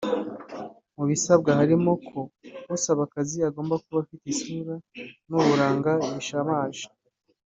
[0.95, 2.19] mu bisabwa harimo ko
[2.75, 4.73] usaba akazi agomba kuba afite isura
[5.29, 6.85] n’uburanga bishamaje